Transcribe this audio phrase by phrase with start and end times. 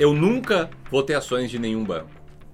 [0.00, 2.08] Eu nunca vou ter ações de nenhum banco.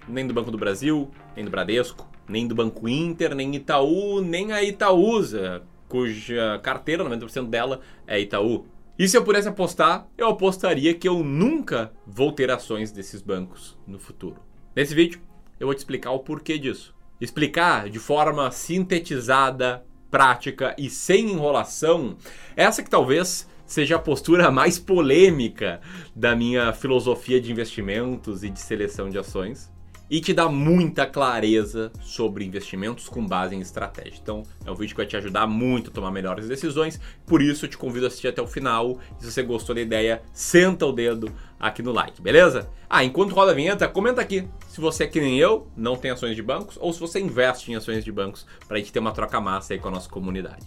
[0.08, 4.50] Nem do Banco do Brasil, nem do Bradesco, nem do Banco Inter, nem Itaú, nem
[4.50, 8.66] a Itaúsa, cuja carteira, 90% dela é Itaú.
[8.98, 13.78] E se eu pudesse apostar, eu apostaria que eu nunca vou ter ações desses bancos
[13.86, 14.42] no futuro.
[14.74, 15.20] Nesse vídeo,
[15.60, 16.96] eu vou te explicar o porquê disso.
[17.20, 22.16] Explicar de forma sintetizada, prática e sem enrolação,
[22.56, 25.80] essa que talvez seja a postura mais polêmica
[26.14, 29.70] da minha filosofia de investimentos e de seleção de ações
[30.08, 34.18] e te dá muita clareza sobre investimentos com base em estratégia.
[34.22, 37.64] Então, é um vídeo que vai te ajudar muito a tomar melhores decisões, por isso
[37.64, 38.98] eu te convido a assistir até o final.
[39.18, 42.68] E se você gostou da ideia, senta o dedo aqui no like, beleza?
[42.88, 46.10] Ah, enquanto roda a vinheta, comenta aqui se você é que nem eu, não tem
[46.10, 48.98] ações de bancos, ou se você investe em ações de bancos, para a gente ter
[48.98, 50.66] uma troca massa aí com a nossa comunidade.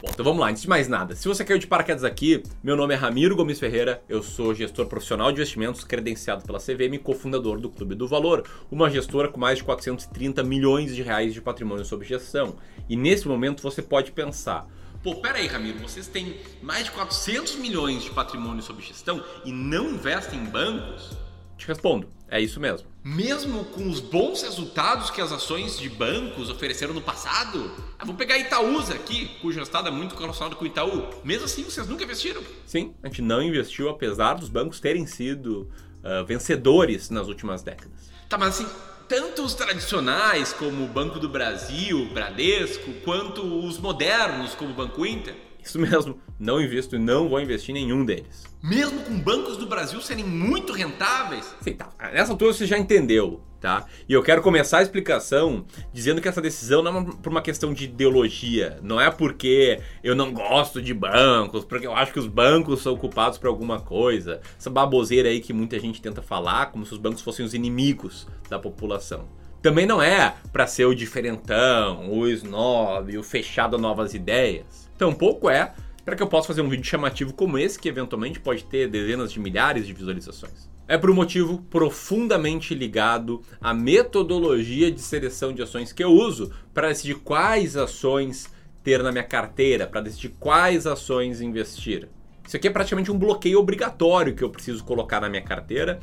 [0.00, 2.76] Bom, então vamos lá, antes de mais nada, se você caiu de paraquedas aqui, meu
[2.76, 6.98] nome é Ramiro Gomes Ferreira, eu sou gestor profissional de investimentos credenciado pela CVM e
[6.98, 11.40] cofundador do Clube do Valor, uma gestora com mais de 430 milhões de reais de
[11.40, 12.54] patrimônio sob gestão.
[12.88, 14.68] E nesse momento você pode pensar,
[15.02, 19.50] Pô, pera aí, Ramiro, vocês têm mais de 400 milhões de patrimônio sob gestão e
[19.50, 21.27] não investem em bancos?
[21.58, 22.86] Te respondo, é isso mesmo.
[23.02, 27.68] Mesmo com os bons resultados que as ações de bancos ofereceram no passado?
[27.98, 31.08] Ah, vamos pegar Itaúsa aqui, cujo resultado é muito relacionado com o Itaú.
[31.24, 32.40] Mesmo assim, vocês nunca investiram?
[32.64, 35.68] Sim, a gente não investiu, apesar dos bancos terem sido
[36.04, 38.08] uh, vencedores nas últimas décadas.
[38.28, 38.68] Tá, mas assim,
[39.08, 45.04] tanto os tradicionais, como o Banco do Brasil, Bradesco, quanto os modernos, como o Banco
[45.04, 45.34] Inter,
[45.68, 48.44] isso mesmo, não invisto e não vou investir em nenhum deles.
[48.62, 51.54] Mesmo com bancos do Brasil serem muito rentáveis?
[51.60, 51.90] Sim, tá.
[52.12, 53.86] Nessa altura você já entendeu, tá?
[54.08, 57.72] E eu quero começar a explicação dizendo que essa decisão não é por uma questão
[57.72, 58.78] de ideologia.
[58.82, 62.96] Não é porque eu não gosto de bancos, porque eu acho que os bancos são
[62.96, 64.40] culpados por alguma coisa.
[64.58, 68.26] Essa baboseira aí que muita gente tenta falar, como se os bancos fossem os inimigos
[68.48, 69.28] da população.
[69.60, 74.87] Também não é para ser o diferentão, o snob, o fechado a novas ideias.
[74.98, 75.72] Tampouco é
[76.04, 79.30] para que eu possa fazer um vídeo chamativo como esse, que eventualmente pode ter dezenas
[79.30, 80.68] de milhares de visualizações.
[80.88, 86.50] É por um motivo profundamente ligado à metodologia de seleção de ações que eu uso
[86.72, 88.48] para decidir quais ações
[88.82, 92.08] ter na minha carteira, para decidir quais ações investir.
[92.46, 96.00] Isso aqui é praticamente um bloqueio obrigatório que eu preciso colocar na minha carteira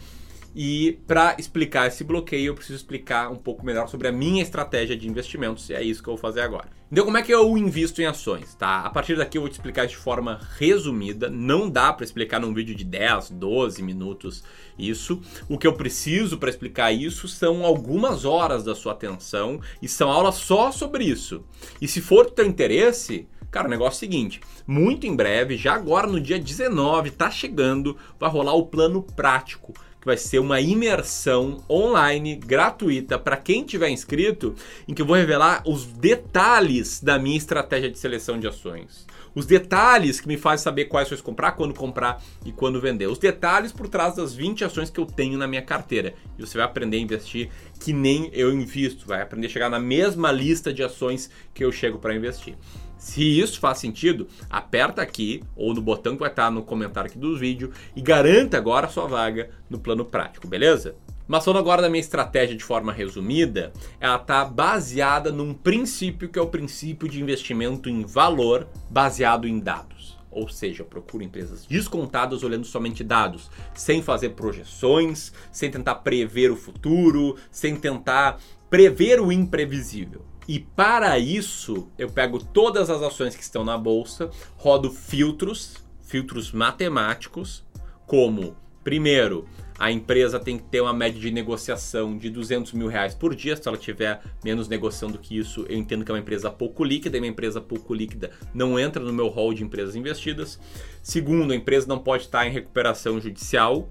[0.55, 4.95] e para explicar esse bloqueio, eu preciso explicar um pouco melhor sobre a minha estratégia
[4.95, 6.69] de investimentos, e é isso que eu vou fazer agora.
[6.89, 8.79] Então, como é que eu invisto em ações, tá?
[8.81, 12.53] A partir daqui eu vou te explicar de forma resumida, não dá para explicar num
[12.53, 14.43] vídeo de 10, 12 minutos
[14.79, 15.21] isso.
[15.49, 20.09] O que eu preciso para explicar isso são algumas horas da sua atenção e são
[20.09, 21.43] aulas só sobre isso.
[21.81, 25.55] E se for do teu interesse, Cara, o negócio é o seguinte: muito em breve,
[25.55, 29.73] já agora no dia 19, tá chegando, vai rolar o plano prático
[30.05, 34.53] que vai ser uma imersão online gratuita para quem tiver inscrito,
[34.87, 39.07] em que eu vou revelar os detalhes da minha estratégia de seleção de ações.
[39.33, 43.07] Os detalhes que me fazem saber quais ações comprar, quando comprar e quando vender.
[43.07, 46.13] Os detalhes por trás das 20 ações que eu tenho na minha carteira.
[46.37, 47.49] E você vai aprender a investir
[47.79, 51.71] que nem eu invisto, vai aprender a chegar na mesma lista de ações que eu
[51.71, 52.55] chego para investir.
[52.97, 57.19] Se isso faz sentido, aperta aqui ou no botão que vai estar no comentário aqui
[57.19, 60.95] do vídeo e garanta agora a sua vaga no plano prático, beleza?
[61.27, 66.37] Mas falando agora da minha estratégia de forma resumida, ela está baseada num princípio que
[66.37, 70.15] é o princípio de investimento em valor baseado em dados.
[70.29, 76.57] Ou seja, procuro empresas descontadas olhando somente dados, sem fazer projeções, sem tentar prever o
[76.57, 78.37] futuro, sem tentar
[78.69, 80.23] prever o imprevisível.
[80.47, 86.51] E para isso, eu pego todas as ações que estão na bolsa, rodo filtros, filtros
[86.51, 87.65] matemáticos,
[88.05, 89.47] como, primeiro,
[89.77, 93.57] a empresa tem que ter uma média de negociação de 200 mil reais por dia.
[93.57, 96.83] Se ela tiver menos negociação do que isso, eu entendo que é uma empresa pouco
[96.83, 97.17] líquida.
[97.17, 100.57] E uma empresa pouco líquida não entra no meu hall de empresas investidas.
[101.03, 103.89] Segundo, a empresa não pode estar em recuperação judicial.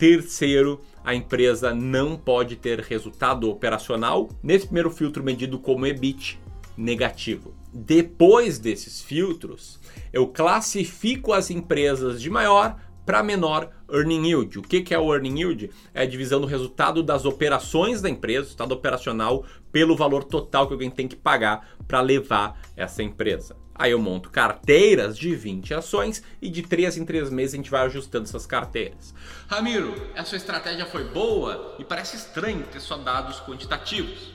[0.00, 6.40] Terceiro, a empresa não pode ter resultado operacional, nesse primeiro filtro medido como EBIT
[6.74, 7.54] negativo.
[7.70, 9.78] Depois desses filtros,
[10.10, 14.60] eu classifico as empresas de maior para menor earning yield.
[14.60, 15.70] O que é o earning yield?
[15.92, 20.72] É a divisão do resultado das operações da empresa, resultado operacional, pelo valor total que
[20.72, 23.54] alguém tem que pagar para levar essa empresa.
[23.74, 27.70] Aí eu monto carteiras de 20 ações e de 3 em 3 meses a gente
[27.70, 29.14] vai ajustando essas carteiras.
[29.48, 34.32] Ramiro, essa estratégia foi boa e parece estranho ter só dados quantitativos.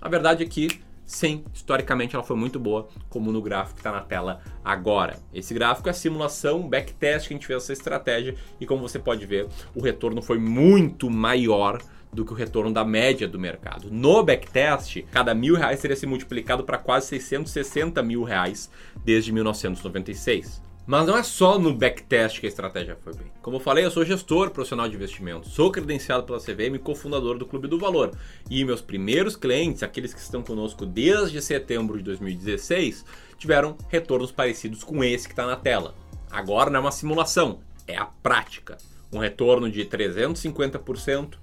[0.00, 3.92] A verdade é que Sim, historicamente ela foi muito boa, como no gráfico que está
[3.92, 5.20] na tela agora.
[5.32, 8.98] Esse gráfico é a simulação, backtest que a gente fez essa estratégia e como você
[8.98, 11.80] pode ver, o retorno foi muito maior
[12.16, 13.90] do que o retorno da média do mercado.
[13.90, 18.70] No backtest, cada mil reais teria se multiplicado para quase 660 mil reais
[19.04, 20.62] desde 1996.
[20.86, 23.26] Mas não é só no backtest que a estratégia foi bem.
[23.42, 27.36] Como eu falei, eu sou gestor profissional de investimentos, sou credenciado pela CVM e cofundador
[27.36, 28.16] do Clube do Valor.
[28.48, 33.04] E meus primeiros clientes, aqueles que estão conosco desde setembro de 2016,
[33.36, 35.94] tiveram retornos parecidos com esse que está na tela.
[36.30, 38.78] Agora não é uma simulação, é a prática.
[39.12, 41.34] Um retorno de 350%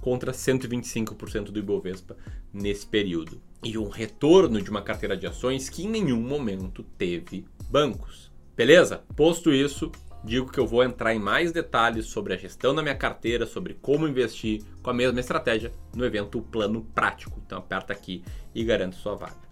[0.00, 2.16] contra 125% do Ibovespa
[2.52, 3.40] nesse período.
[3.62, 8.30] E um retorno de uma carteira de ações que em nenhum momento teve bancos.
[8.56, 9.02] Beleza?
[9.14, 9.90] Posto isso,
[10.24, 13.74] digo que eu vou entrar em mais detalhes sobre a gestão da minha carteira, sobre
[13.74, 17.40] como investir com a mesma estratégia no evento Plano Prático.
[17.44, 18.22] Então aperta aqui
[18.54, 19.50] e garante sua vaga.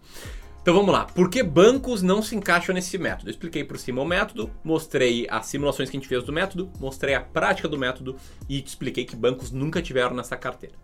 [0.69, 1.07] Então vamos lá.
[1.07, 3.31] Por que bancos não se encaixam nesse método?
[3.31, 6.71] Eu expliquei por cima o método, mostrei as simulações que a gente fez do método,
[6.79, 8.17] mostrei a prática do método
[8.47, 10.75] e te expliquei que bancos nunca tiveram nessa carteira.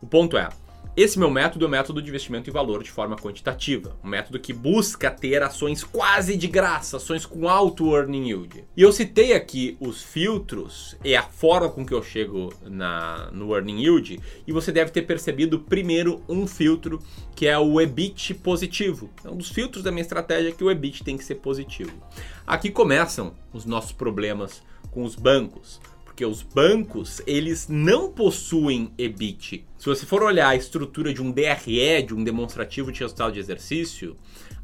[0.00, 0.48] O ponto é,
[0.96, 4.38] esse meu método é o método de investimento em valor de forma quantitativa, um método
[4.38, 8.64] que busca ter ações quase de graça, ações com alto earning yield.
[8.76, 13.52] E eu citei aqui os filtros e a forma com que eu chego na, no
[13.54, 17.00] earning yield, e você deve ter percebido primeiro um filtro
[17.34, 19.10] que é o EBIT positivo.
[19.24, 21.92] É um dos filtros da minha estratégia que o EBIT tem que ser positivo.
[22.46, 24.62] Aqui começam os nossos problemas
[24.92, 25.80] com os bancos
[26.14, 29.66] porque os bancos, eles não possuem EBIT.
[29.76, 33.40] Se você for olhar a estrutura de um DRE, de um demonstrativo de resultado de
[33.40, 34.14] exercício,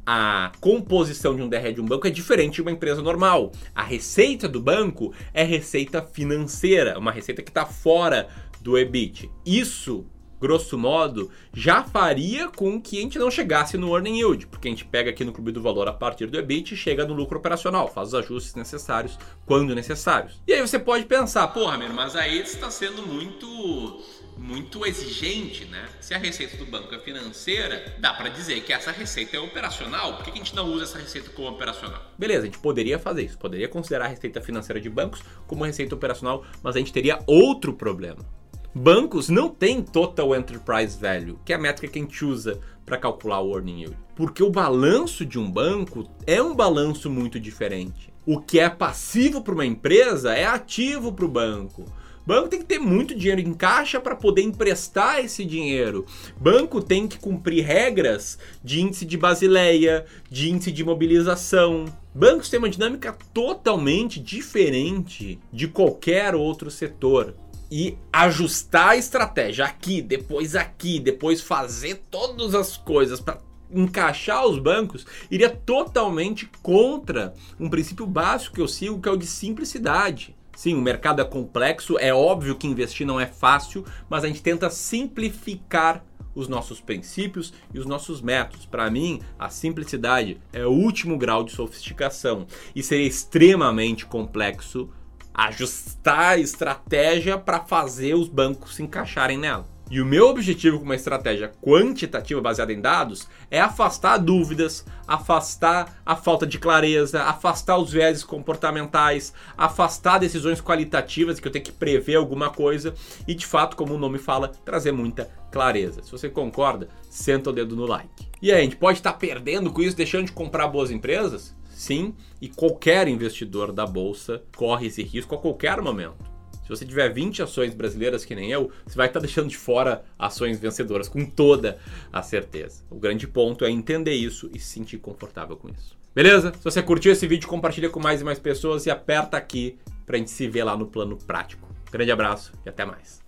[0.06, 3.50] a composição de um DRE de um banco é diferente de uma empresa normal.
[3.74, 8.28] A receita do banco é receita financeira, uma receita que está fora
[8.60, 9.28] do EBIT.
[9.44, 10.06] Isso
[10.40, 14.70] grosso modo, já faria com que a gente não chegasse no earning yield, porque a
[14.70, 17.38] gente pega aqui no clube do valor a partir do EBIT e chega no lucro
[17.38, 20.40] operacional, faz os ajustes necessários quando necessários.
[20.46, 24.00] E aí você pode pensar, porra, Ramiro, mas aí está sendo muito
[24.40, 25.86] muito exigente, né?
[26.00, 30.16] Se a receita do banco é financeira, dá para dizer que essa receita é operacional.
[30.16, 32.02] Por que a gente não usa essa receita como operacional?
[32.16, 35.94] Beleza, a gente poderia fazer isso, poderia considerar a receita financeira de bancos como receita
[35.94, 38.24] operacional, mas a gente teria outro problema.
[38.72, 42.96] Bancos não têm Total Enterprise Value, que é a métrica que a gente usa para
[42.96, 43.96] calcular o earning yield.
[44.14, 48.12] Porque o balanço de um banco é um balanço muito diferente.
[48.24, 51.84] O que é passivo para uma empresa é ativo para o banco.
[52.24, 56.06] Banco tem que ter muito dinheiro em caixa para poder emprestar esse dinheiro.
[56.40, 61.86] Banco tem que cumprir regras de índice de Basileia, de índice de mobilização.
[62.14, 67.34] Bancos têm uma dinâmica totalmente diferente de qualquer outro setor
[67.70, 73.38] e ajustar a estratégia aqui, depois aqui, depois fazer todas as coisas para
[73.72, 79.16] encaixar os bancos iria totalmente contra um princípio básico que eu sigo, que é o
[79.16, 80.36] de simplicidade.
[80.56, 84.42] Sim, o mercado é complexo, é óbvio que investir não é fácil, mas a gente
[84.42, 88.66] tenta simplificar os nossos princípios e os nossos métodos.
[88.66, 94.90] Para mim, a simplicidade é o último grau de sofisticação e seria extremamente complexo
[95.34, 99.66] ajustar a estratégia para fazer os bancos se encaixarem nela.
[99.90, 106.00] E o meu objetivo com uma estratégia quantitativa baseada em dados é afastar dúvidas, afastar
[106.06, 111.72] a falta de clareza, afastar os viéses comportamentais, afastar decisões qualitativas que eu tenho que
[111.72, 112.94] prever alguma coisa
[113.26, 116.04] e, de fato, como o nome fala, trazer muita clareza.
[116.04, 118.28] Se você concorda, senta o dedo no like.
[118.40, 121.52] E aí, a gente pode estar perdendo com isso, deixando de comprar boas empresas?
[121.80, 126.22] Sim, e qualquer investidor da bolsa corre esse risco a qualquer momento.
[126.62, 130.04] Se você tiver 20 ações brasileiras que nem eu, você vai estar deixando de fora
[130.18, 131.78] ações vencedoras com toda
[132.12, 132.84] a certeza.
[132.90, 135.96] O grande ponto é entender isso e se sentir confortável com isso.
[136.14, 136.52] Beleza?
[136.52, 140.16] Se você curtiu esse vídeo, compartilha com mais e mais pessoas e aperta aqui para
[140.16, 141.66] a gente se ver lá no plano prático.
[141.90, 143.19] Grande abraço e até mais.